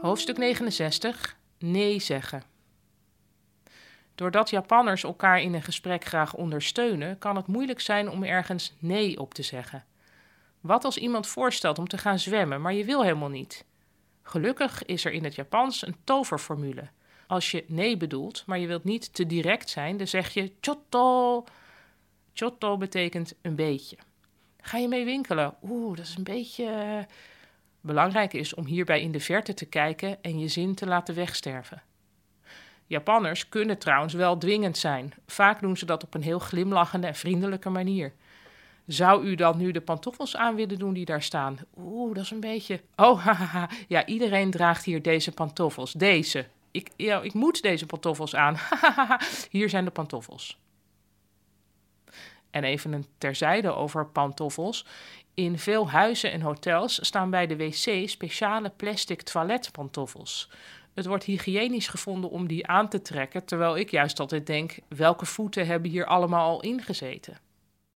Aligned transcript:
Hoofdstuk 0.00 0.38
69. 0.38 1.36
Nee 1.58 1.98
zeggen. 2.00 2.42
Doordat 4.14 4.50
Japanners 4.50 5.04
elkaar 5.04 5.40
in 5.40 5.54
een 5.54 5.62
gesprek 5.62 6.04
graag 6.04 6.34
ondersteunen, 6.34 7.18
kan 7.18 7.36
het 7.36 7.46
moeilijk 7.46 7.80
zijn 7.80 8.10
om 8.10 8.24
ergens 8.24 8.74
nee 8.78 9.20
op 9.20 9.34
te 9.34 9.42
zeggen. 9.42 9.84
Wat 10.60 10.84
als 10.84 10.98
iemand 10.98 11.26
voorstelt 11.26 11.78
om 11.78 11.88
te 11.88 11.98
gaan 11.98 12.18
zwemmen, 12.18 12.60
maar 12.60 12.72
je 12.72 12.84
wil 12.84 13.02
helemaal 13.02 13.28
niet? 13.28 13.64
Gelukkig 14.22 14.84
is 14.84 15.04
er 15.04 15.12
in 15.12 15.24
het 15.24 15.34
Japans 15.34 15.86
een 15.86 15.96
toverformule. 16.04 16.88
Als 17.26 17.50
je 17.50 17.64
nee 17.66 17.96
bedoelt, 17.96 18.42
maar 18.46 18.58
je 18.58 18.66
wilt 18.66 18.84
niet 18.84 19.14
te 19.14 19.26
direct 19.26 19.68
zijn, 19.68 19.96
dan 19.96 20.06
zeg 20.06 20.34
je 20.34 20.52
chotto. 20.60 21.44
Chotto 22.32 22.76
betekent 22.76 23.34
een 23.42 23.54
beetje. 23.54 23.96
Ga 24.60 24.78
je 24.78 24.88
mee 24.88 25.04
winkelen? 25.04 25.54
Oeh, 25.62 25.96
dat 25.96 26.06
is 26.06 26.16
een 26.16 26.22
beetje. 26.22 27.06
Belangrijk 27.88 28.32
is 28.32 28.54
om 28.54 28.66
hierbij 28.66 29.00
in 29.00 29.12
de 29.12 29.20
verte 29.20 29.54
te 29.54 29.64
kijken 29.64 30.22
en 30.22 30.38
je 30.38 30.48
zin 30.48 30.74
te 30.74 30.86
laten 30.86 31.14
wegsterven. 31.14 31.82
Japanners 32.86 33.48
kunnen 33.48 33.78
trouwens 33.78 34.14
wel 34.14 34.38
dwingend 34.38 34.78
zijn. 34.78 35.12
Vaak 35.26 35.60
doen 35.60 35.76
ze 35.76 35.86
dat 35.86 36.04
op 36.04 36.14
een 36.14 36.22
heel 36.22 36.38
glimlachende 36.38 37.06
en 37.06 37.14
vriendelijke 37.14 37.68
manier. 37.68 38.12
Zou 38.86 39.24
u 39.24 39.34
dan 39.34 39.58
nu 39.58 39.70
de 39.70 39.80
pantoffels 39.80 40.36
aan 40.36 40.54
willen 40.54 40.78
doen 40.78 40.92
die 40.92 41.04
daar 41.04 41.22
staan? 41.22 41.58
Oeh, 41.78 42.14
dat 42.14 42.24
is 42.24 42.30
een 42.30 42.40
beetje. 42.40 42.80
Oh, 42.96 43.24
haha. 43.24 43.68
Ja, 43.86 44.06
iedereen 44.06 44.50
draagt 44.50 44.84
hier 44.84 45.02
deze 45.02 45.32
pantoffels. 45.32 45.92
Deze. 45.92 46.46
Ik, 46.70 46.90
ja, 46.96 47.20
ik 47.20 47.34
moet 47.34 47.62
deze 47.62 47.86
pantoffels 47.86 48.34
aan. 48.34 48.56
hier 49.50 49.68
zijn 49.68 49.84
de 49.84 49.90
pantoffels. 49.90 50.58
En 52.50 52.64
even 52.64 52.92
een 52.92 53.06
terzijde 53.18 53.74
over 53.74 54.06
pantoffels. 54.06 54.86
In 55.34 55.58
veel 55.58 55.90
huizen 55.90 56.32
en 56.32 56.40
hotels 56.40 56.98
staan 57.06 57.30
bij 57.30 57.46
de 57.46 57.56
wc 57.56 58.08
speciale 58.08 58.70
plastic 58.76 59.22
toiletpantoffels. 59.22 60.50
Het 60.94 61.06
wordt 61.06 61.24
hygiënisch 61.24 61.88
gevonden 61.88 62.30
om 62.30 62.46
die 62.46 62.66
aan 62.66 62.88
te 62.88 63.02
trekken, 63.02 63.44
terwijl 63.44 63.76
ik 63.76 63.90
juist 63.90 64.20
altijd 64.20 64.46
denk: 64.46 64.78
welke 64.88 65.26
voeten 65.26 65.66
hebben 65.66 65.90
hier 65.90 66.06
allemaal 66.06 66.48
al 66.48 66.62
ingezeten? 66.62 67.38